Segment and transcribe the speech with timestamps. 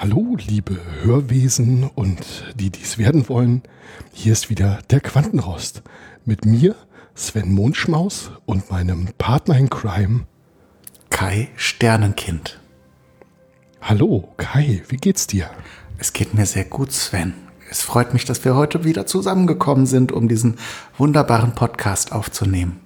[0.00, 3.64] Hallo, liebe Hörwesen und die dies werden wollen.
[4.12, 5.82] Hier ist wieder der Quantenrost.
[6.24, 6.76] Mit mir,
[7.16, 10.20] Sven Mondschmaus und meinem Partner in Crime,
[11.10, 12.60] Kai Sternenkind.
[13.82, 15.50] Hallo, Kai, wie geht's dir?
[15.98, 17.34] Es geht mir sehr gut, Sven.
[17.68, 20.58] Es freut mich, dass wir heute wieder zusammengekommen sind, um diesen
[20.96, 22.78] wunderbaren Podcast aufzunehmen.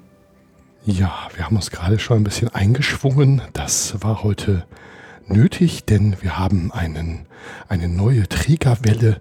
[0.87, 3.43] Ja, wir haben uns gerade schon ein bisschen eingeschwungen.
[3.53, 4.65] Das war heute
[5.31, 7.27] nötig, denn wir haben einen,
[7.69, 9.21] eine neue Trägerwelle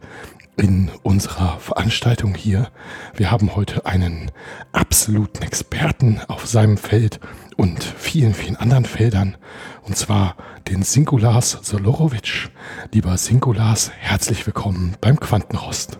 [0.57, 2.69] in unserer Veranstaltung hier.
[3.15, 4.31] Wir haben heute einen
[4.71, 7.19] absoluten Experten auf seinem Feld
[7.57, 9.37] und vielen, vielen anderen Feldern.
[9.83, 10.35] Und zwar
[10.67, 12.49] den Singulas Solorowitsch.
[12.91, 15.99] Lieber Singulas, herzlich willkommen beim Quantenrost.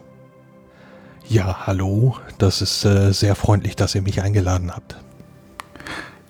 [1.28, 2.18] Ja, hallo.
[2.38, 4.98] Das ist äh, sehr freundlich, dass ihr mich eingeladen habt.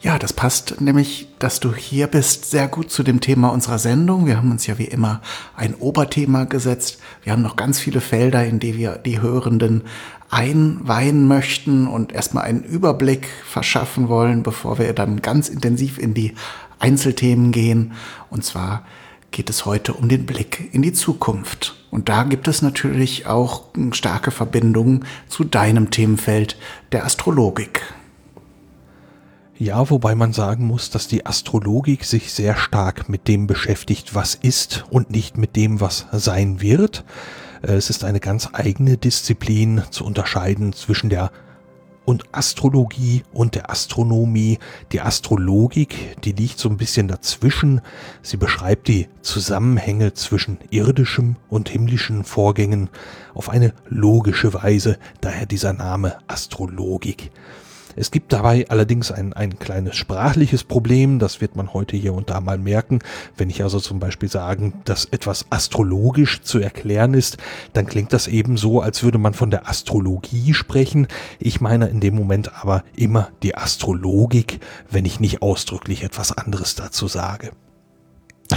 [0.03, 4.25] Ja, das passt nämlich, dass du hier bist, sehr gut zu dem Thema unserer Sendung.
[4.25, 5.21] Wir haben uns ja wie immer
[5.55, 6.97] ein Oberthema gesetzt.
[7.21, 9.83] Wir haben noch ganz viele Felder, in die wir die Hörenden
[10.31, 16.33] einweihen möchten und erstmal einen Überblick verschaffen wollen, bevor wir dann ganz intensiv in die
[16.79, 17.93] Einzelthemen gehen.
[18.31, 18.87] Und zwar
[19.29, 21.75] geht es heute um den Blick in die Zukunft.
[21.91, 26.57] Und da gibt es natürlich auch starke Verbindungen zu deinem Themenfeld
[26.91, 27.83] der Astrologik.
[29.61, 34.33] Ja, wobei man sagen muss, dass die Astrologik sich sehr stark mit dem beschäftigt, was
[34.33, 37.05] ist und nicht mit dem, was sein wird.
[37.61, 41.31] Äh, es ist eine ganz eigene Disziplin zu unterscheiden zwischen der
[42.05, 44.57] und Astrologie und der Astronomie.
[44.93, 47.81] Die Astrologik, die liegt so ein bisschen dazwischen.
[48.23, 52.89] Sie beschreibt die Zusammenhänge zwischen irdischem und himmlischen Vorgängen
[53.35, 57.29] auf eine logische Weise, daher dieser Name Astrologik.
[57.95, 62.29] Es gibt dabei allerdings ein, ein kleines sprachliches Problem, das wird man heute hier und
[62.29, 62.99] da mal merken.
[63.37, 67.37] Wenn ich also zum Beispiel sagen, dass etwas astrologisch zu erklären ist,
[67.73, 71.07] dann klingt das eben so, als würde man von der Astrologie sprechen.
[71.39, 74.59] Ich meine in dem Moment aber immer die Astrologik,
[74.89, 77.51] wenn ich nicht ausdrücklich etwas anderes dazu sage.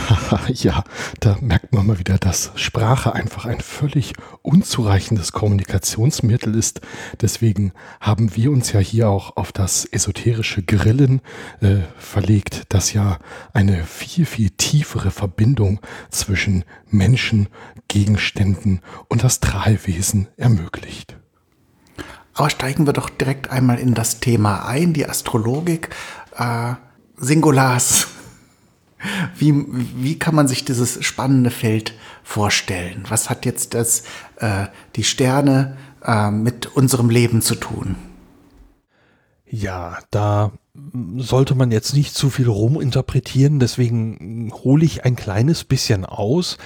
[0.48, 0.84] ja,
[1.20, 4.12] da merkt man mal wieder, dass Sprache einfach ein völlig
[4.42, 6.80] unzureichendes Kommunikationsmittel ist.
[7.20, 11.20] Deswegen haben wir uns ja hier auch auf das esoterische Grillen
[11.60, 13.18] äh, verlegt, das ja
[13.52, 15.80] eine viel, viel tiefere Verbindung
[16.10, 17.48] zwischen Menschen,
[17.88, 21.16] Gegenständen und Astralwesen ermöglicht.
[22.34, 25.90] Aber steigen wir doch direkt einmal in das Thema ein, die Astrologik.
[26.36, 26.74] Äh,
[27.16, 28.08] Singulars
[29.36, 29.54] wie,
[29.96, 33.04] wie kann man sich dieses spannende Feld vorstellen?
[33.08, 34.04] Was hat jetzt das,
[34.36, 34.66] äh,
[34.96, 37.96] die Sterne äh, mit unserem Leben zu tun?
[39.46, 40.52] Ja, da
[41.18, 46.58] sollte man jetzt nicht zu viel ruminterpretieren, deswegen hole ich ein kleines bisschen aus.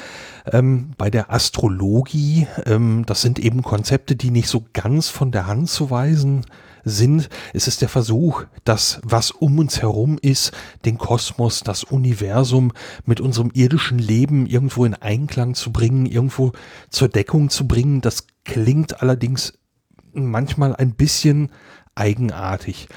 [0.50, 5.46] Ähm, bei der Astrologie, ähm, das sind eben Konzepte, die nicht so ganz von der
[5.46, 6.46] Hand zu weisen
[6.88, 7.28] sind.
[7.52, 10.52] Es ist der Versuch, das, was um uns herum ist,
[10.84, 12.72] den Kosmos, das Universum
[13.04, 16.52] mit unserem irdischen Leben irgendwo in Einklang zu bringen, irgendwo
[16.90, 18.00] zur Deckung zu bringen.
[18.00, 19.54] Das klingt allerdings
[20.12, 21.50] manchmal ein bisschen
[21.94, 22.88] eigenartig.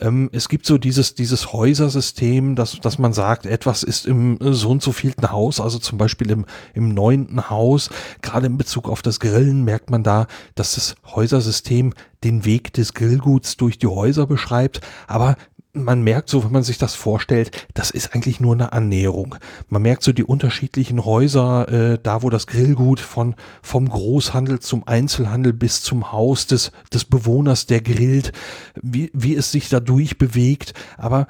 [0.00, 4.70] Ähm, es gibt so dieses, dieses Häusersystem, dass, dass man sagt, etwas ist im so
[4.70, 7.90] und so vielten Haus, also zum Beispiel im, im neunten Haus.
[8.22, 11.94] Gerade in Bezug auf das Grillen merkt man da, dass das Häusersystem
[12.24, 15.36] den Weg des Grillguts durch die Häuser beschreibt, aber
[15.84, 19.36] man merkt so, wenn man sich das vorstellt, das ist eigentlich nur eine Annäherung.
[19.68, 24.86] Man merkt so die unterschiedlichen Häuser, äh, da wo das Grillgut von vom Großhandel zum
[24.86, 28.32] Einzelhandel bis zum Haus des des Bewohners, der grillt,
[28.80, 30.74] wie wie es sich da durchbewegt.
[30.96, 31.26] Aber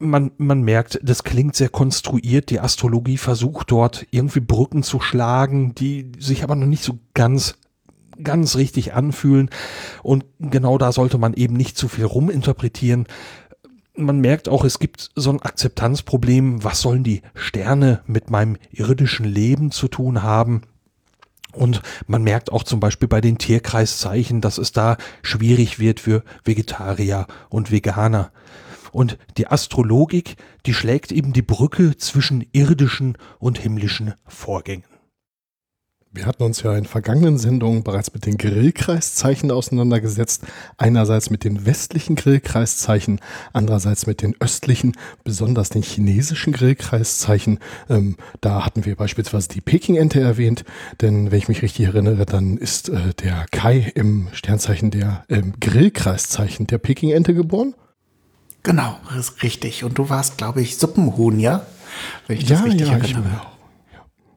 [0.00, 2.50] man, man merkt, das klingt sehr konstruiert.
[2.50, 7.56] Die Astrologie versucht dort irgendwie Brücken zu schlagen, die sich aber noch nicht so ganz
[8.22, 9.50] ganz richtig anfühlen.
[10.02, 13.06] Und genau da sollte man eben nicht zu viel ruminterpretieren
[14.04, 16.64] man merkt auch, es gibt so ein Akzeptanzproblem.
[16.64, 20.62] Was sollen die Sterne mit meinem irdischen Leben zu tun haben?
[21.52, 26.22] Und man merkt auch zum Beispiel bei den Tierkreiszeichen, dass es da schwierig wird für
[26.44, 28.30] Vegetarier und Veganer.
[28.92, 30.36] Und die Astrologik,
[30.66, 34.84] die schlägt eben die Brücke zwischen irdischen und himmlischen Vorgängen.
[36.12, 40.42] Wir hatten uns ja in vergangenen Sendungen bereits mit den Grillkreiszeichen auseinandergesetzt.
[40.76, 43.20] Einerseits mit den westlichen Grillkreiszeichen,
[43.52, 47.60] andererseits mit den östlichen, besonders den chinesischen Grillkreiszeichen.
[47.88, 50.64] Ähm, da hatten wir beispielsweise die Peking-Ente erwähnt,
[51.00, 55.42] denn wenn ich mich richtig erinnere, dann ist äh, der Kai im Sternzeichen der äh,
[55.60, 57.74] Grillkreiszeichen der Peking-Ente geboren.
[58.64, 59.84] Genau, das ist richtig.
[59.84, 61.66] Und du warst, glaube ich, Suppenhuhn, ja?
[62.26, 63.42] Wenn ich das ja, richtig ja, erinnere.
[63.42, 63.59] Ich,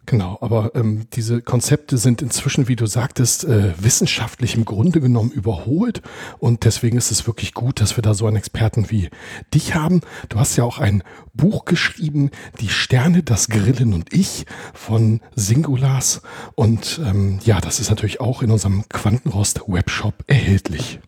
[0.06, 5.32] Genau, aber ähm, diese Konzepte sind inzwischen, wie du sagtest, äh, wissenschaftlich im Grunde genommen
[5.32, 6.02] überholt
[6.40, 9.10] und deswegen ist es wirklich gut, dass wir da so einen Experten wie
[9.54, 10.02] dich haben.
[10.28, 11.04] Du hast ja auch ein
[11.34, 16.22] Buch geschrieben, Die Sterne, das Grillen und ich von Singulars
[16.56, 21.00] und ähm, ja, das ist natürlich auch in unserem Quantenrost Webshop erhältlich.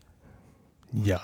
[1.04, 1.22] Ja.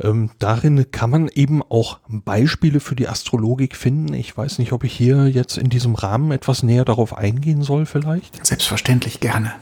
[0.00, 4.14] Ähm, darin kann man eben auch Beispiele für die Astrologik finden.
[4.14, 7.86] Ich weiß nicht, ob ich hier jetzt in diesem Rahmen etwas näher darauf eingehen soll
[7.86, 8.44] vielleicht.
[8.44, 9.52] Selbstverständlich gerne.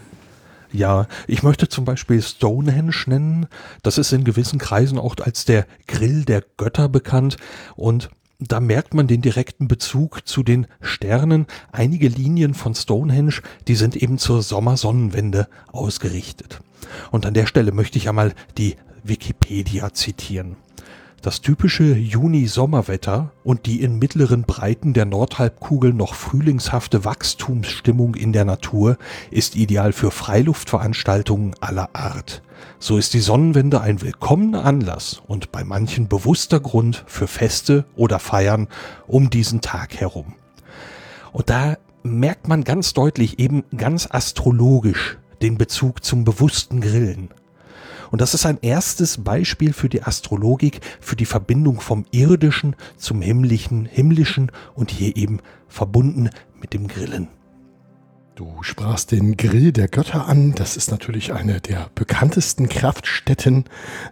[0.72, 3.46] Ja, ich möchte zum Beispiel Stonehenge nennen.
[3.84, 7.36] Das ist in gewissen Kreisen auch als der Grill der Götter bekannt
[7.76, 8.10] und
[8.40, 11.46] da merkt man den direkten Bezug zu den Sternen.
[11.70, 16.60] Einige Linien von Stonehenge, die sind eben zur Sommersonnenwende ausgerichtet.
[17.12, 20.56] Und an der Stelle möchte ich einmal die Wikipedia zitieren.
[21.24, 28.44] Das typische Juni-Sommerwetter und die in mittleren Breiten der Nordhalbkugel noch frühlingshafte Wachstumsstimmung in der
[28.44, 28.98] Natur
[29.30, 32.42] ist ideal für Freiluftveranstaltungen aller Art.
[32.78, 38.18] So ist die Sonnenwende ein willkommener Anlass und bei manchen bewusster Grund für Feste oder
[38.18, 38.68] Feiern
[39.06, 40.34] um diesen Tag herum.
[41.32, 47.30] Und da merkt man ganz deutlich eben ganz astrologisch den Bezug zum bewussten Grillen.
[48.14, 53.20] Und das ist ein erstes Beispiel für die Astrologik, für die Verbindung vom Irdischen zum
[53.20, 56.30] Himmlischen, Himmlischen und hier eben verbunden
[56.60, 57.26] mit dem Grillen.
[58.36, 60.54] Du sprachst den Grill der Götter an.
[60.54, 63.64] Das ist natürlich eine der bekanntesten Kraftstätten,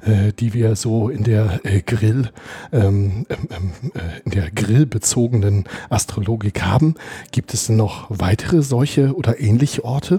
[0.04, 2.32] äh, die wir so in der äh, Grill,
[2.72, 6.96] ähm, ähm, ähm äh, in der grillbezogenen Astrologik haben.
[7.30, 10.18] Gibt es denn noch weitere solche oder ähnliche Orte?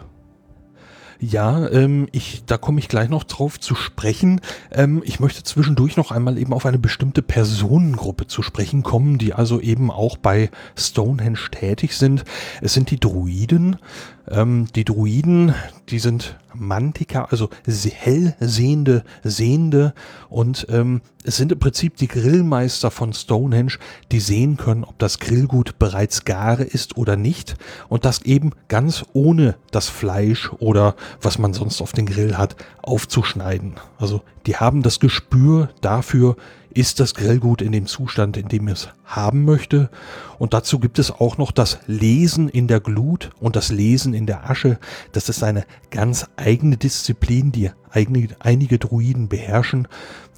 [1.30, 4.42] Ja, ähm, ich, da komme ich gleich noch drauf zu sprechen.
[4.72, 9.34] Ähm, ich möchte zwischendurch noch einmal eben auf eine bestimmte Personengruppe zu sprechen kommen, die
[9.34, 12.26] also eben auch bei Stonehenge tätig sind.
[12.60, 13.78] Es sind die Druiden.
[14.30, 15.54] Ähm, die Druiden,
[15.90, 19.94] die sind Mantika, also hellsehende Sehende
[20.30, 23.74] und ähm, es sind im Prinzip die Grillmeister von Stonehenge,
[24.12, 27.56] die sehen können, ob das Grillgut bereits gare ist oder nicht
[27.90, 32.56] und das eben ganz ohne das Fleisch oder was man sonst auf den Grill hat
[32.82, 33.76] aufzuschneiden.
[33.98, 36.36] Also die haben das Gespür dafür,
[36.74, 39.90] ist das Grillgut in dem Zustand, in dem es haben möchte.
[40.40, 44.26] Und dazu gibt es auch noch das Lesen in der Glut und das Lesen in
[44.26, 44.80] der Asche.
[45.12, 49.88] Das ist eine ganz eigene Disziplin, die einige, Druiden beherrschen.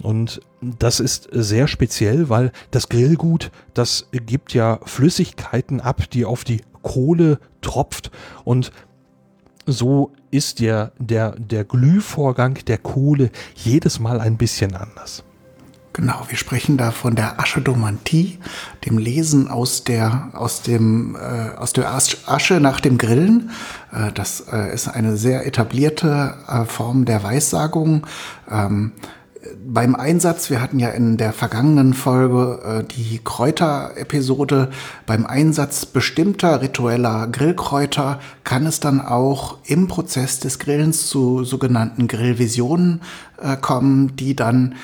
[0.03, 6.43] Und das ist sehr speziell, weil das Grillgut, das gibt ja Flüssigkeiten ab, die auf
[6.43, 8.11] die Kohle tropft
[8.43, 8.71] und
[9.65, 15.23] so ist der, der, der Glühvorgang der Kohle jedes Mal ein bisschen anders.
[15.95, 18.37] Genau, wir sprechen da von der Aschedomantie,
[18.85, 23.51] dem Lesen aus der, aus dem, äh, aus der Asche nach dem Grillen.
[23.93, 28.05] Äh, das äh, ist eine sehr etablierte äh, Form der Weissagung.
[28.51, 28.91] Ähm,
[29.65, 34.69] beim Einsatz, wir hatten ja in der vergangenen Folge äh, die Kräuter-Episode,
[35.05, 42.07] beim Einsatz bestimmter ritueller Grillkräuter kann es dann auch im Prozess des Grillens zu sogenannten
[42.07, 43.01] Grillvisionen
[43.41, 44.75] äh, kommen, die dann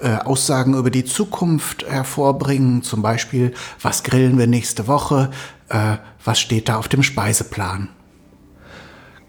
[0.00, 5.30] äh, Aussagen über die Zukunft hervorbringen, zum Beispiel, was grillen wir nächste Woche,
[5.68, 7.88] äh, was steht da auf dem Speiseplan.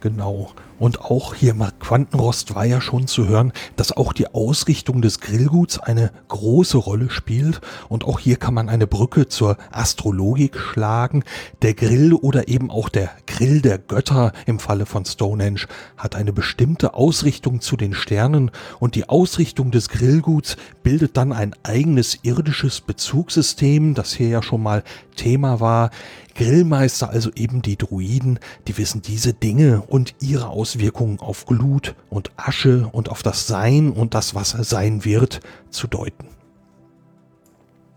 [0.02, 0.52] Genau.
[0.84, 5.22] Und auch hier mal Quantenrost war ja schon zu hören, dass auch die Ausrichtung des
[5.22, 7.62] Grillguts eine große Rolle spielt.
[7.88, 11.24] Und auch hier kann man eine Brücke zur Astrologik schlagen.
[11.62, 16.34] Der Grill oder eben auch der Grill der Götter im Falle von Stonehenge hat eine
[16.34, 22.82] bestimmte Ausrichtung zu den Sternen und die Ausrichtung des Grillguts bildet dann ein eigenes irdisches
[22.82, 24.84] Bezugssystem, das hier ja schon mal
[25.16, 25.92] Thema war.
[26.36, 32.32] Grillmeister, also eben die Druiden, die wissen diese Dinge und ihre Auswirkungen auf Glut und
[32.38, 36.28] Asche und auf das Sein und das, was sein wird, zu deuten.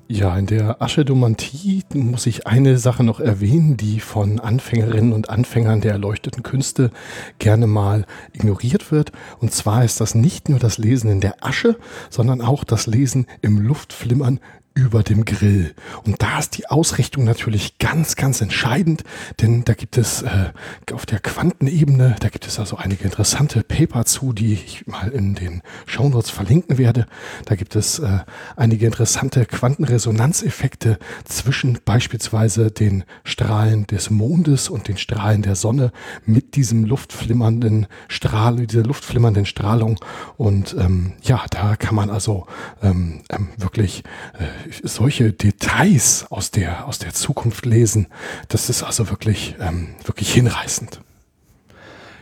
[0.09, 5.81] Ja, in der Aschedomantie muss ich eine Sache noch erwähnen, die von Anfängerinnen und Anfängern
[5.81, 6.93] der erleuchteten Künste
[7.40, 9.11] gerne mal ignoriert wird.
[9.40, 11.76] Und zwar ist das nicht nur das Lesen in der Asche,
[12.09, 14.38] sondern auch das Lesen im Luftflimmern
[14.76, 15.75] über dem Grill.
[16.04, 19.04] Und da ist die Ausrichtung natürlich ganz, ganz entscheidend,
[19.40, 20.50] denn da gibt es äh,
[20.92, 25.35] auf der Quantenebene, da gibt es also einige interessante Paper zu, die ich mal in
[25.35, 27.06] den Shownotes verlinken werde.
[27.47, 28.18] Da gibt es äh,
[28.54, 35.90] einige interessante Quantenresonanzeffekte zwischen beispielsweise den Strahlen des Mondes und den Strahlen der Sonne
[36.26, 39.99] mit diesem luftflimmernden Strahl, dieser luftflimmernden Strahlung.
[40.37, 42.47] Und ähm, ja, da kann man also
[42.83, 44.04] ähm, ähm, wirklich
[44.38, 48.08] äh, solche Details aus der, aus der Zukunft lesen,
[48.49, 51.00] das ist also wirklich, ähm, wirklich hinreißend.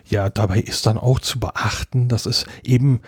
[0.07, 3.01] Ja, dabei ist dann auch zu beachten, dass es eben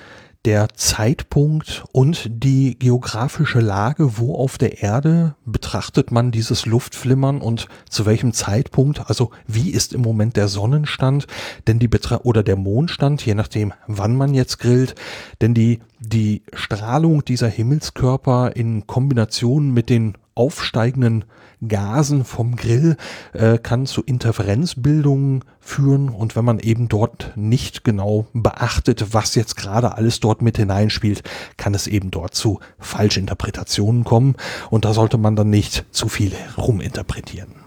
[0.46, 7.66] der Zeitpunkt und die geografische Lage, wo auf der Erde betrachtet man dieses Luftflimmern und
[7.90, 11.26] zu welchem Zeitpunkt, also wie ist im Moment der Sonnenstand,
[11.66, 14.94] denn die Betra oder der Mondstand, je nachdem, wann man jetzt grillt,
[15.40, 21.24] denn die die Strahlung dieser Himmelskörper in Kombination mit den aufsteigenden
[21.66, 22.96] Gasen vom Grill
[23.32, 29.56] äh, kann zu Interferenzbildungen führen und wenn man eben dort nicht genau beachtet, was jetzt
[29.56, 31.22] gerade alles dort mit hineinspielt,
[31.56, 34.36] kann es eben dort zu Falschinterpretationen kommen
[34.70, 37.66] und da sollte man dann nicht zu viel ruminterpretieren.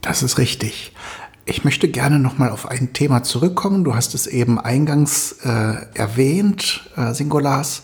[0.00, 0.94] Das ist richtig.
[1.44, 3.84] Ich möchte gerne noch mal auf ein Thema zurückkommen.
[3.84, 7.82] Du hast es eben eingangs äh, erwähnt, äh, Singulars,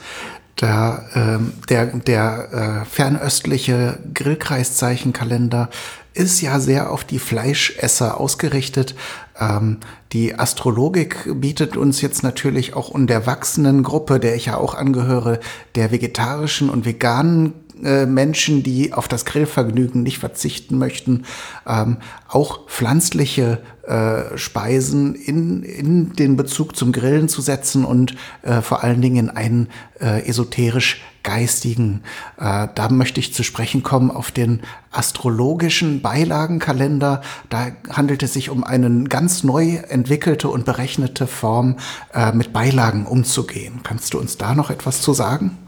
[0.61, 5.69] der, ähm, der, der äh, fernöstliche Grillkreiszeichenkalender
[6.15, 8.95] ist ja sehr auf die Fleischesser ausgerichtet.
[9.39, 9.79] Ähm,
[10.13, 14.75] die Astrologik bietet uns jetzt natürlich auch in der wachsenden Gruppe, der ich ja auch
[14.75, 15.41] angehöre,
[15.75, 21.25] der vegetarischen und veganen äh, Menschen, die auf das Grillvergnügen nicht verzichten möchten,
[21.67, 28.63] ähm, auch pflanzliche äh, Speisen in, in den Bezug zum Grillen zu setzen und äh,
[28.63, 29.69] vor allen Dingen in einen
[30.01, 32.03] äh, esoterisch geistigen.
[32.39, 37.21] Äh, da möchte ich zu sprechen kommen auf den astrologischen Beilagenkalender.
[37.51, 41.77] Da handelt es sich um eine ganz neu entwickelte und berechnete Form,
[42.15, 43.81] äh, mit Beilagen umzugehen.
[43.83, 45.59] Kannst du uns da noch etwas zu sagen?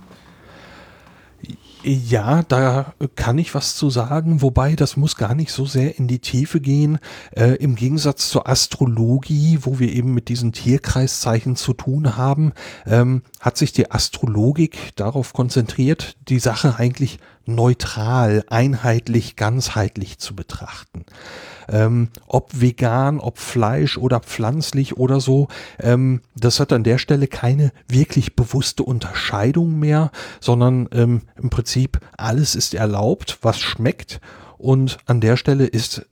[1.84, 6.08] Ja, da kann ich was zu sagen, wobei das muss gar nicht so sehr in
[6.08, 6.98] die Tiefe gehen.
[7.30, 12.52] Äh, Im Gegensatz zur Astrologie, wo wir eben mit diesen Tierkreiszeichen zu tun haben,
[12.84, 21.04] ähm, hat sich die Astrologik darauf konzentriert, die Sache eigentlich neutral, einheitlich, ganzheitlich zu betrachten
[21.68, 25.48] ähm, ob vegan, ob Fleisch oder pflanzlich oder so.
[25.78, 30.10] Ähm, das hat an der Stelle keine wirklich bewusste Unterscheidung mehr,
[30.40, 34.20] sondern ähm, im Prinzip alles ist erlaubt, was schmeckt.
[34.56, 36.06] Und an der Stelle ist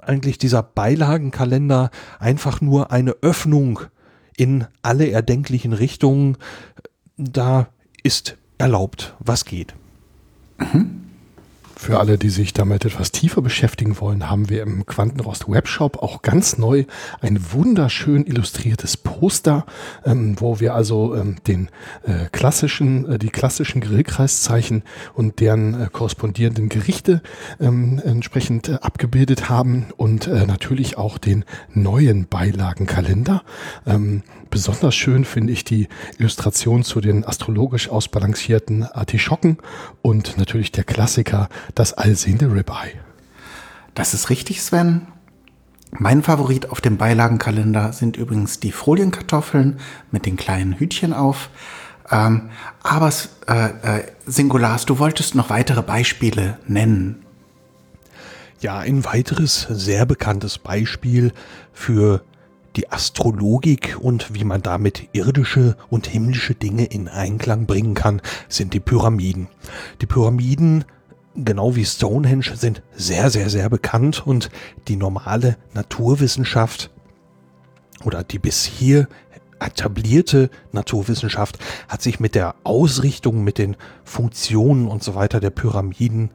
[0.00, 3.80] eigentlich dieser Beilagenkalender einfach nur eine Öffnung
[4.36, 6.36] in alle erdenklichen Richtungen.
[7.16, 7.68] Da
[8.02, 9.74] ist erlaubt, was geht.
[10.58, 11.07] Mhm.
[11.78, 16.22] Für alle, die sich damit etwas tiefer beschäftigen wollen, haben wir im Quantenrost Webshop auch
[16.22, 16.84] ganz neu
[17.20, 19.64] ein wunderschön illustriertes Poster,
[20.04, 21.68] ähm, wo wir also ähm, den
[22.02, 24.82] äh, klassischen, äh, die klassischen Grillkreiszeichen
[25.14, 27.22] und deren äh, korrespondierenden Gerichte
[27.60, 33.44] ähm, entsprechend äh, abgebildet haben und äh, natürlich auch den neuen Beilagenkalender.
[34.50, 35.88] Besonders schön finde ich die
[36.18, 39.58] Illustration zu den astrologisch ausbalancierten Artischocken
[40.00, 42.94] und natürlich der Klassiker das allsehende Ribeye.
[43.94, 45.08] Das ist richtig, Sven.
[45.90, 51.50] Mein Favorit auf dem Beilagenkalender sind übrigens die Folienkartoffeln mit den kleinen Hütchen auf.
[52.10, 52.50] Ähm,
[52.82, 53.12] aber
[53.46, 57.24] äh, äh, Singulars, du wolltest noch weitere Beispiele nennen.
[58.60, 61.32] Ja, ein weiteres sehr bekanntes Beispiel
[61.72, 62.22] für
[62.76, 68.74] die Astrologik und wie man damit irdische und himmlische Dinge in Einklang bringen kann, sind
[68.74, 69.48] die Pyramiden.
[70.00, 70.84] Die Pyramiden
[71.34, 74.50] genau wie Stonehenge sind sehr, sehr, sehr bekannt und
[74.88, 76.90] die normale Naturwissenschaft
[78.04, 79.08] oder die bis hier
[79.60, 81.58] etablierte Naturwissenschaft
[81.88, 86.30] hat sich mit der Ausrichtung, mit den Funktionen und so weiter der Pyramiden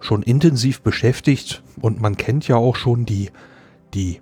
[0.00, 3.30] schon intensiv beschäftigt und man kennt ja auch schon die,
[3.94, 4.20] die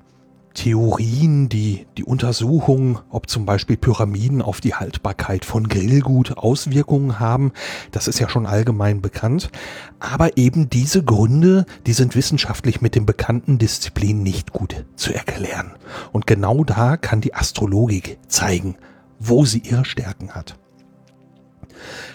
[0.54, 7.52] Theorien, die, die Untersuchungen, ob zum Beispiel Pyramiden auf die Haltbarkeit von Grillgut Auswirkungen haben,
[7.90, 9.50] das ist ja schon allgemein bekannt.
[9.99, 15.73] Aber eben diese Gründe, die sind wissenschaftlich mit den bekannten Disziplinen nicht gut zu erklären.
[16.12, 18.76] Und genau da kann die Astrologik zeigen,
[19.18, 20.56] wo sie ihre Stärken hat.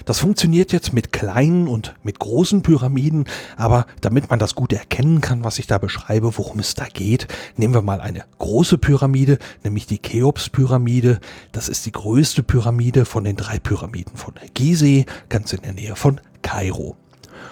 [0.05, 5.21] Das funktioniert jetzt mit kleinen und mit großen Pyramiden, aber damit man das gut erkennen
[5.21, 9.39] kann, was ich da beschreibe, worum es da geht, nehmen wir mal eine große Pyramide,
[9.63, 11.19] nämlich die Cheops-Pyramide.
[11.51, 15.95] Das ist die größte Pyramide von den drei Pyramiden von Gizeh, ganz in der Nähe
[15.95, 16.95] von Kairo.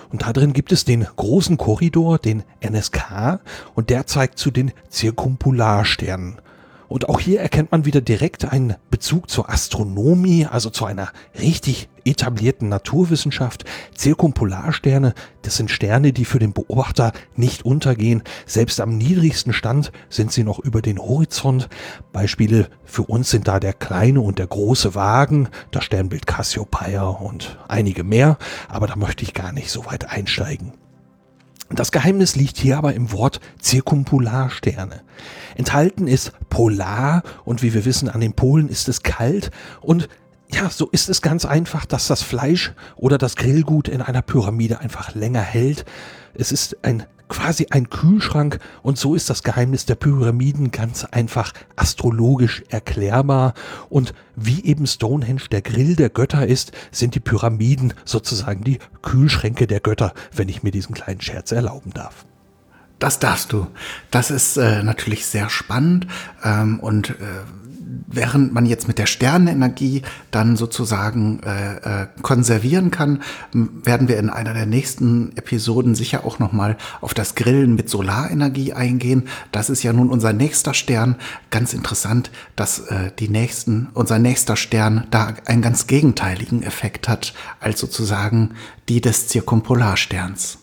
[0.10, 3.40] Und da drin gibt es den großen Korridor, den NSK,
[3.74, 6.38] und der zeigt zu den Zirkumpolarsternen.
[6.88, 11.90] Und auch hier erkennt man wieder direkt einen Bezug zur Astronomie, also zu einer richtig
[12.06, 13.66] etablierten Naturwissenschaft.
[13.94, 18.24] Zirkumpolarsterne, das sind Sterne, die für den Beobachter nicht untergehen.
[18.46, 21.68] Selbst am niedrigsten Stand sind sie noch über den Horizont.
[22.14, 27.58] Beispiele für uns sind da der kleine und der große Wagen, das Sternbild Cassiopeia und
[27.68, 28.38] einige mehr,
[28.70, 30.74] aber da möchte ich gar nicht so weit einsteigen.
[31.70, 35.02] Das Geheimnis liegt hier aber im Wort Zirkumpolarsterne.
[35.56, 39.50] Enthalten ist Polar und wie wir wissen, an den Polen ist es kalt
[39.82, 40.08] und
[40.52, 44.80] ja, so ist es ganz einfach, dass das Fleisch oder das Grillgut in einer Pyramide
[44.80, 45.86] einfach länger hält.
[46.34, 51.54] Es ist ein quasi ein Kühlschrank und so ist das Geheimnis der Pyramiden ganz einfach
[51.76, 53.54] astrologisch erklärbar
[53.90, 59.68] und wie eben Stonehenge der Grill der Götter ist, sind die Pyramiden sozusagen die Kühlschränke
[59.68, 62.26] der Götter, wenn ich mir diesen kleinen Scherz erlauben darf.
[63.00, 63.68] Das darfst du.
[64.10, 66.08] Das ist äh, natürlich sehr spannend
[66.44, 67.14] ähm, und äh,
[68.08, 73.22] während man jetzt mit der Sternenenergie dann sozusagen äh, äh, konservieren kann,
[73.54, 78.74] werden wir in einer der nächsten Episoden sicher auch nochmal auf das Grillen mit Solarenergie
[78.74, 79.24] eingehen.
[79.52, 81.16] Das ist ja nun unser nächster Stern.
[81.50, 87.34] Ganz interessant, dass äh, die nächsten, unser nächster Stern da einen ganz gegenteiligen Effekt hat
[87.60, 88.52] als sozusagen
[88.90, 90.60] die des Zirkumpolarsterns.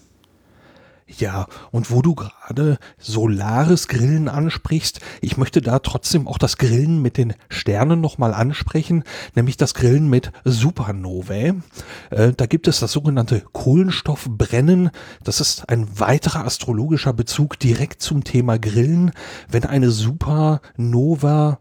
[1.19, 7.03] Ja, und wo du gerade solares Grillen ansprichst, ich möchte da trotzdem auch das Grillen
[7.03, 9.05] mit den Sternen nochmal ansprechen,
[9.35, 11.55] nämlich das Grillen mit Supernovae.
[12.11, 14.91] Äh, da gibt es das sogenannte Kohlenstoffbrennen.
[15.23, 19.13] Das ist ein weiterer astrologischer Bezug direkt zum Thema Grillen.
[19.49, 21.59] Wenn eine Supernova,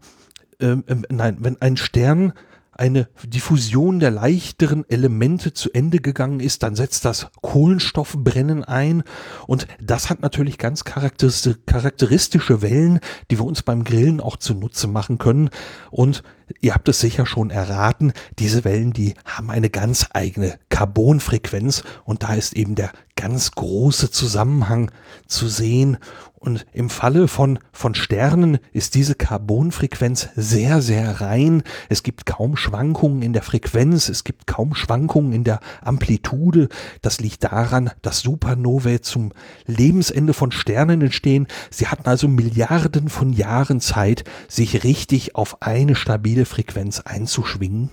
[0.60, 2.32] äh, äh, nein, wenn ein Stern
[2.72, 9.02] eine Diffusion der leichteren Elemente zu Ende gegangen ist, dann setzt das Kohlenstoffbrennen ein.
[9.46, 13.00] Und das hat natürlich ganz charakteristische Wellen,
[13.30, 15.50] die wir uns beim Grillen auch zunutze machen können.
[15.90, 16.22] Und
[16.60, 22.22] ihr habt es sicher schon erraten, diese Wellen, die haben eine ganz eigene Carbonfrequenz und
[22.22, 24.90] da ist eben der ganz große Zusammenhang
[25.26, 25.98] zu sehen
[26.42, 31.62] und im Falle von, von Sternen ist diese Carbonfrequenz sehr, sehr rein.
[31.88, 36.68] Es gibt kaum Schwankungen in der Frequenz, es gibt kaum Schwankungen in der Amplitude.
[37.00, 39.32] Das liegt daran, dass Supernovae zum
[39.66, 41.46] Lebensende von Sternen entstehen.
[41.70, 47.90] Sie hatten also Milliarden von Jahren Zeit, sich richtig auf eine stabile Frequenz einzuschwingen.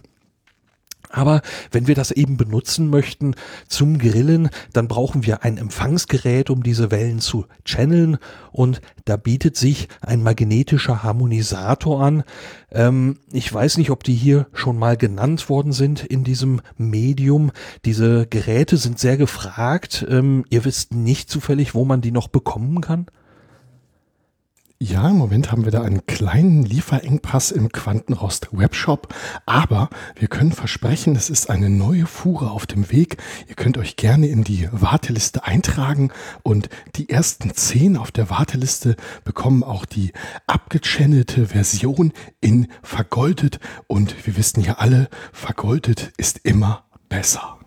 [1.12, 3.34] Aber wenn wir das eben benutzen möchten
[3.68, 8.20] zum Grillen, dann brauchen wir ein Empfangsgerät, um diese Wellen zu channeln.
[8.52, 12.24] Und da bietet sich ein magnetischer Harmonisator an.
[12.72, 17.52] Ähm, ich weiß nicht, ob die hier schon mal genannt worden sind in diesem Medium.
[17.86, 20.06] Diese Geräte sind sehr gefragt.
[20.08, 23.08] Ähm, ihr wisst nicht zufällig, wo man die noch bekommen kann?
[24.82, 29.14] Ja, im Moment haben wir da einen kleinen Lieferengpass im Quantenrost Webshop,
[29.46, 33.18] aber wir können versprechen, es ist eine neue Fuhre auf dem Weg.
[33.50, 36.14] Ihr könnt euch gerne in die Warteliste eintragen
[36.44, 40.14] und die ersten zehn auf der Warteliste bekommen auch die
[40.48, 47.59] abgechannelte Version in vergoldet und wir wissen ja alle, vergoldet ist immer besser.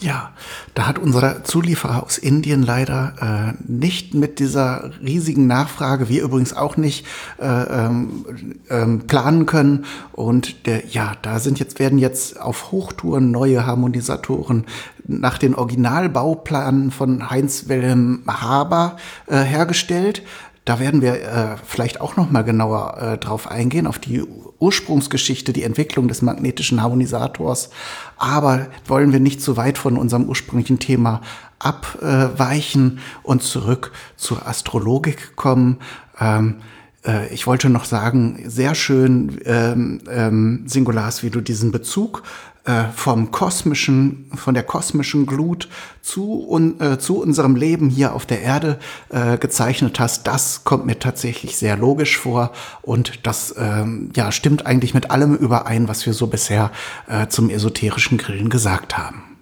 [0.00, 0.30] Ja,
[0.74, 6.52] da hat unser Zulieferer aus Indien leider äh, nicht mit dieser riesigen Nachfrage, wir übrigens
[6.52, 7.04] auch nicht,
[7.40, 8.24] äh, ähm,
[8.70, 9.86] ähm, planen können.
[10.12, 14.66] Und der, ja, da sind jetzt, werden jetzt auf Hochtouren neue Harmonisatoren
[15.08, 20.22] nach den Originalbauplanen von Heinz Wilhelm Haber äh, hergestellt.
[20.68, 24.22] Da werden wir äh, vielleicht auch noch mal genauer äh, drauf eingehen, auf die
[24.58, 27.70] Ursprungsgeschichte, die Entwicklung des magnetischen Harmonisators.
[28.18, 31.22] Aber wollen wir nicht zu weit von unserem ursprünglichen Thema
[31.58, 35.78] abweichen und zurück zur Astrologik kommen.
[36.20, 36.56] Ähm,
[37.02, 42.24] äh, ich wollte noch sagen, sehr schön, ähm, ähm, Singulars, wie du diesen Bezug
[42.68, 45.68] äh, vom kosmischen, von der kosmischen Glut
[46.02, 48.78] zu, un, äh, zu unserem Leben hier auf der Erde
[49.08, 52.52] äh, gezeichnet hast, das kommt mir tatsächlich sehr logisch vor
[52.82, 56.70] und das ähm, ja, stimmt eigentlich mit allem überein, was wir so bisher
[57.08, 59.37] äh, zum esoterischen Grillen gesagt haben.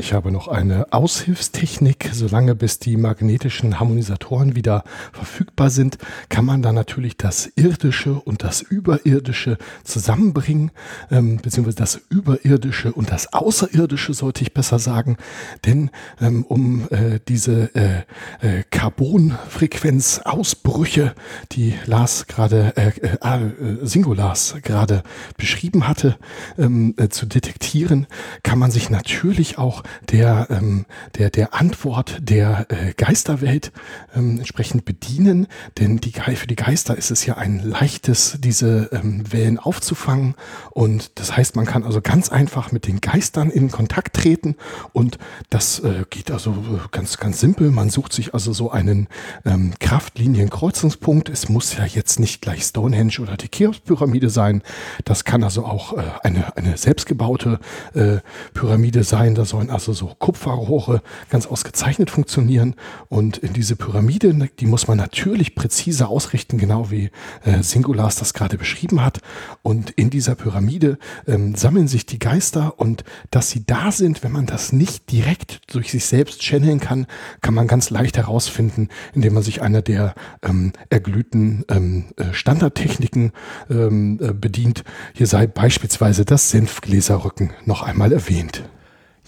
[0.00, 2.08] Ich habe noch eine Aushilfstechnik.
[2.14, 4.82] Solange bis die magnetischen Harmonisatoren wieder
[5.12, 5.98] verfügbar sind,
[6.30, 10.70] kann man da natürlich das Irdische und das Überirdische zusammenbringen,
[11.10, 15.18] ähm, beziehungsweise das Überirdische und das Außerirdische sollte ich besser sagen.
[15.66, 18.04] Denn ähm, um äh, diese äh,
[18.40, 21.14] äh, Carbonfrequenzausbrüche,
[21.52, 23.50] die Lars gerade, äh, äh, äh,
[23.82, 25.02] Singulars gerade
[25.36, 26.16] beschrieben hatte,
[26.58, 28.06] ähm, äh, zu detektieren,
[28.42, 33.72] kann man sich natürlich auch der, ähm, der, der Antwort der äh, Geisterwelt
[34.14, 35.46] ähm, entsprechend bedienen.
[35.78, 40.34] Denn die, für die Geister ist es ja ein leichtes, diese ähm, Wellen aufzufangen.
[40.70, 44.56] Und das heißt, man kann also ganz einfach mit den Geistern in Kontakt treten.
[44.92, 46.54] Und das äh, geht also
[46.90, 47.70] ganz, ganz simpel.
[47.70, 49.08] Man sucht sich also so einen
[49.44, 51.28] ähm, Kraftlienienkreuzungspunkt.
[51.28, 54.62] Es muss ja jetzt nicht gleich Stonehenge oder die Cheops-Pyramide sein.
[55.04, 57.60] Das kann also auch äh, eine, eine selbstgebaute
[57.94, 58.18] äh,
[58.54, 59.34] Pyramide sein.
[59.34, 62.74] Da sollen also so Kupferrohre ganz ausgezeichnet funktionieren.
[63.08, 67.10] Und in diese Pyramide, die muss man natürlich präzise ausrichten, genau wie
[67.44, 69.20] äh, Singulas das gerade beschrieben hat.
[69.62, 74.32] Und in dieser Pyramide ähm, sammeln sich die Geister und dass sie da sind, wenn
[74.32, 77.06] man das nicht direkt durch sich selbst channeln kann,
[77.40, 83.32] kann man ganz leicht herausfinden, indem man sich einer der ähm, erglühten ähm, äh, Standardtechniken
[83.70, 84.84] ähm, äh, bedient.
[85.14, 88.64] Hier sei beispielsweise das Senfgläserrücken noch einmal erwähnt.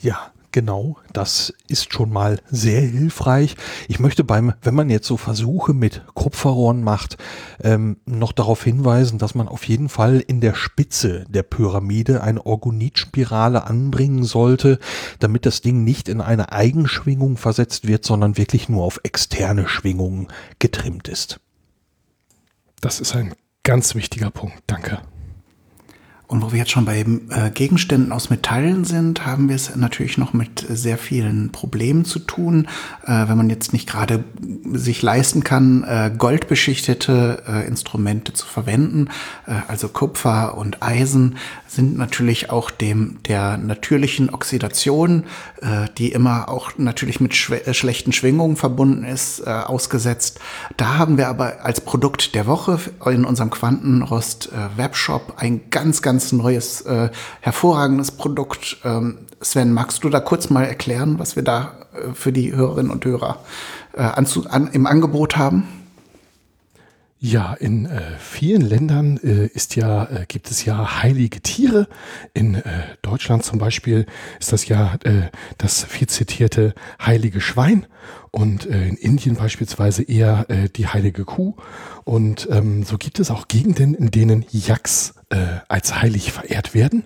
[0.02, 3.54] Ja, genau, das ist schon mal sehr hilfreich.
[3.86, 7.18] Ich möchte beim, wenn man jetzt so Versuche mit Kupferrohren macht,
[7.62, 12.44] ähm, noch darauf hinweisen, dass man auf jeden Fall in der Spitze der Pyramide eine
[12.44, 14.80] Orgonitspirale anbringen sollte,
[15.20, 20.26] damit das Ding nicht in eine Eigenschwingung versetzt wird, sondern wirklich nur auf externe Schwingungen
[20.58, 21.38] getrimmt ist.
[22.80, 24.58] Das ist ein ganz wichtiger Punkt.
[24.66, 25.00] Danke.
[26.33, 30.16] Und wo wir jetzt schon bei äh, Gegenständen aus Metallen sind, haben wir es natürlich
[30.16, 32.68] noch mit sehr vielen Problemen zu tun.
[33.05, 34.25] Äh, wenn man jetzt nicht gerade
[34.73, 39.11] sich leisten kann, äh, goldbeschichtete äh, Instrumente zu verwenden,
[39.47, 41.37] äh, also Kupfer und Eisen,
[41.68, 45.25] sind natürlich auch dem der natürlichen Oxidation,
[45.61, 50.38] äh, die immer auch natürlich mit schlechten Schwingungen verbunden ist, ausgesetzt.
[50.77, 56.21] Da haben wir aber als Produkt der Woche in unserem Quantenrost Webshop ein ganz, ganz
[56.22, 58.78] ganz neues, äh, hervorragendes Produkt.
[58.85, 62.92] Ähm, Sven, magst du da kurz mal erklären, was wir da äh, für die Hörerinnen
[62.92, 63.40] und Hörer
[63.94, 65.64] äh, an, im Angebot haben?
[67.18, 71.88] Ja, in äh, vielen Ländern äh, ist ja, äh, gibt es ja heilige Tiere.
[72.35, 72.62] In äh,
[73.02, 74.06] Deutschland zum Beispiel
[74.38, 76.72] ist das ja äh, das viel zitierte
[77.04, 77.87] heilige Schwein
[78.33, 81.55] und äh, in Indien beispielsweise eher äh, die heilige Kuh.
[82.05, 87.05] Und ähm, so gibt es auch Gegenden, in denen Yaks äh, als heilig verehrt werden.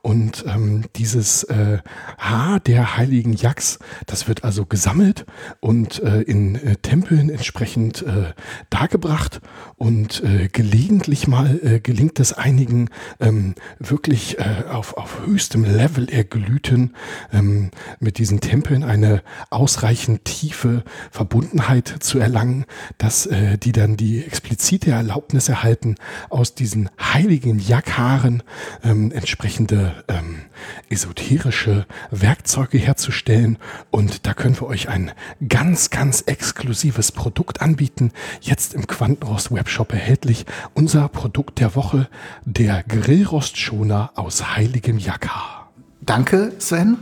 [0.00, 1.78] Und ähm, dieses äh,
[2.16, 5.26] Haar der heiligen Yaks, das wird also gesammelt
[5.60, 8.32] und äh, in äh, Tempeln entsprechend äh,
[8.70, 9.40] dargebracht.
[9.76, 12.88] Und äh, gelegentlich mal äh, gelingt es einigen
[13.20, 16.94] ähm, wirklich äh, auf, auf höchstem Level erglühten
[17.32, 20.67] ähm, mit diesen Tempeln eine ausreichend tiefe
[21.10, 22.64] Verbundenheit zu erlangen,
[22.98, 25.96] dass äh, die dann die explizite Erlaubnis erhalten,
[26.30, 28.42] aus diesen heiligen Jackhaaren
[28.84, 30.40] ähm, entsprechende ähm,
[30.88, 33.58] esoterische Werkzeuge herzustellen.
[33.90, 35.12] Und da können wir euch ein
[35.48, 38.12] ganz, ganz exklusives Produkt anbieten.
[38.40, 40.46] Jetzt im Quantenrost Webshop erhältlich.
[40.74, 42.08] Unser Produkt der Woche,
[42.44, 45.70] der Grillrostschoner aus heiligem Jakar.
[46.00, 46.96] Danke, Sven.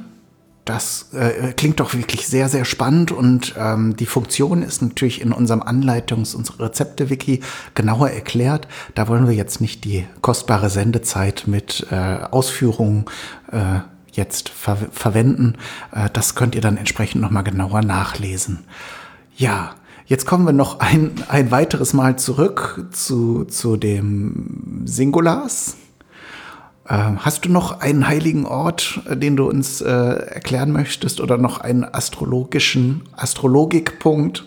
[0.67, 5.33] Das äh, klingt doch wirklich sehr, sehr spannend und ähm, die Funktion ist natürlich in
[5.33, 7.41] unserem Anleitungs- und Rezepte-Wiki
[7.77, 8.67] genauer erklärt.
[8.97, 11.95] Da wollen wir jetzt nicht die kostbare Sendezeit mit äh,
[12.33, 13.05] Ausführungen
[13.53, 13.79] äh,
[14.11, 15.55] jetzt ver verwenden.
[15.93, 18.65] Äh, das könnt ihr dann entsprechend nochmal genauer nachlesen.
[19.37, 19.77] Ja,
[20.07, 25.77] jetzt kommen wir noch ein, ein weiteres Mal zurück zu, zu dem Singulars.
[26.89, 31.37] Ähm, hast du noch einen heiligen Ort, äh, den du uns äh, erklären möchtest oder
[31.37, 34.45] noch einen astrologischen Astrologikpunkt?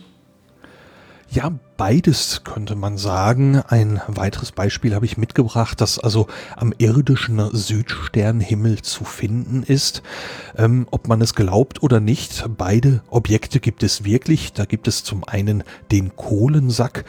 [1.31, 3.61] Ja, beides könnte man sagen.
[3.67, 10.01] Ein weiteres Beispiel habe ich mitgebracht, das also am irdischen Südsternhimmel zu finden ist.
[10.57, 14.53] Ähm, ob man es glaubt oder nicht, beide Objekte gibt es wirklich.
[14.53, 17.05] Da gibt es zum einen den Kohlensack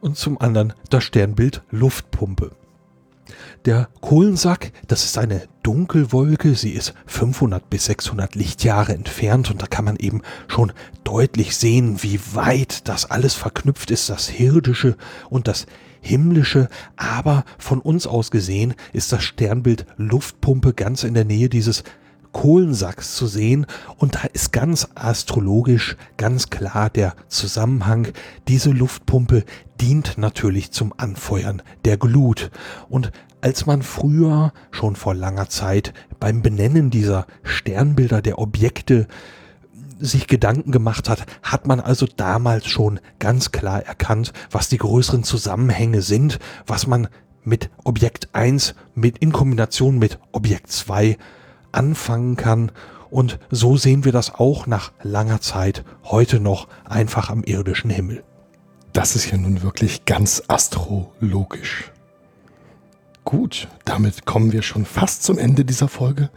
[0.00, 2.52] und zum anderen das Sternbild Luftpumpe.
[3.64, 9.66] Der Kohlensack, das ist eine Dunkelwolke, sie ist 500 bis 600 Lichtjahre entfernt und da
[9.66, 10.72] kann man eben schon
[11.04, 14.96] deutlich sehen, wie weit das alles verknüpft ist, das Hirdische
[15.30, 15.66] und das
[16.00, 21.82] Himmlische, aber von uns aus gesehen ist das Sternbild Luftpumpe ganz in der Nähe dieses
[22.34, 23.64] Kohlensacks zu sehen
[23.96, 28.08] und da ist ganz astrologisch ganz klar der Zusammenhang.
[28.48, 29.44] Diese Luftpumpe
[29.80, 32.50] dient natürlich zum Anfeuern der Glut
[32.90, 39.06] und als man früher schon vor langer Zeit beim Benennen dieser Sternbilder der Objekte
[40.00, 45.22] sich Gedanken gemacht hat, hat man also damals schon ganz klar erkannt, was die größeren
[45.22, 47.08] Zusammenhänge sind, was man
[47.44, 51.16] mit Objekt 1 mit in Kombination mit Objekt 2
[51.74, 52.72] anfangen kann
[53.10, 58.24] Und so sehen wir das auch nach langer Zeit heute noch einfach am irdischen Himmel.
[58.92, 61.90] Das ist ja nun wirklich ganz astrologisch.
[63.24, 66.28] Gut, damit kommen wir schon fast zum Ende dieser Folge.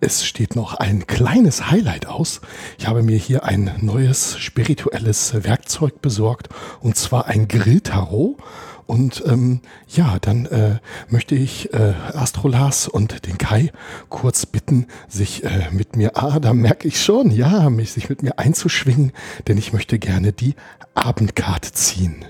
[0.00, 2.40] Es steht noch ein kleines Highlight aus.
[2.78, 6.48] Ich habe mir hier ein neues spirituelles Werkzeug besorgt
[6.80, 8.38] und zwar ein Grilltarot.
[8.86, 13.72] Und ähm, ja, dann äh, möchte ich äh, Astrolars und den Kai
[14.08, 18.22] kurz bitten, sich äh, mit mir, ah, da merke ich schon, ja, mich, sich mit
[18.22, 19.12] mir einzuschwingen,
[19.46, 20.54] denn ich möchte gerne die
[20.94, 22.24] Abendkarte ziehen.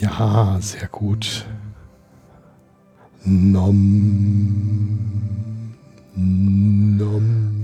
[0.00, 1.46] Ja, sehr gut.
[3.24, 4.98] Nom.
[6.14, 7.62] Nom.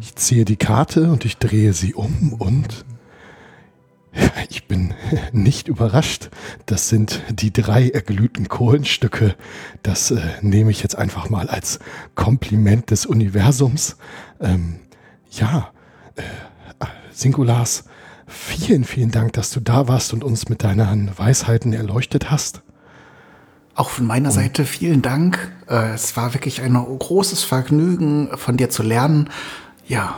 [0.00, 2.84] Ich ziehe die Karte und ich drehe sie um und
[4.70, 4.94] bin
[5.32, 6.30] nicht überrascht.
[6.64, 9.34] Das sind die drei erglühten Kohlenstücke.
[9.82, 11.80] Das äh, nehme ich jetzt einfach mal als
[12.14, 13.96] Kompliment des Universums.
[14.40, 14.76] Ähm,
[15.32, 15.70] ja,
[16.14, 16.22] äh,
[17.10, 17.84] Singulars,
[18.26, 22.62] vielen, vielen Dank, dass du da warst und uns mit deinen Weisheiten erleuchtet hast.
[23.74, 25.50] Auch von meiner Seite vielen Dank.
[25.68, 29.30] Äh, es war wirklich ein großes Vergnügen, von dir zu lernen.
[29.86, 30.16] Ja.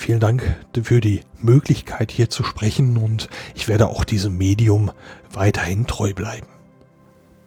[0.00, 4.92] Vielen Dank für die Möglichkeit, hier zu sprechen und ich werde auch diesem Medium
[5.30, 6.46] weiterhin treu bleiben.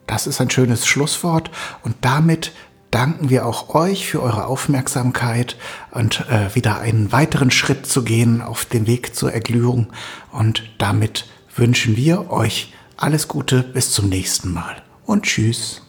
[0.06, 1.50] Das ist ein schönes Schlusswort
[1.82, 2.52] und damit
[2.92, 5.56] danken wir auch euch für eure Aufmerksamkeit
[5.90, 9.88] und äh, wieder einen weiteren Schritt zu gehen auf dem Weg zur Erglühung
[10.30, 15.82] und damit wünschen wir euch alles Gute, bis zum nächsten Mal und tschüss.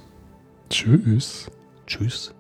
[0.72, 1.46] Tschüss.
[1.86, 2.34] Tschüss.